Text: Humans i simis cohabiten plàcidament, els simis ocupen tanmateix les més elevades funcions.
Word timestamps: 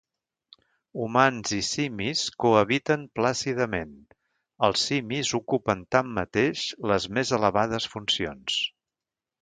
Humans 1.03 1.51
i 1.57 1.59
simis 1.67 2.23
cohabiten 2.45 3.05
plàcidament, 3.19 3.93
els 4.69 4.89
simis 4.91 5.35
ocupen 5.43 5.87
tanmateix 5.97 6.69
les 6.95 7.11
més 7.19 7.39
elevades 7.41 7.91
funcions. 7.97 8.63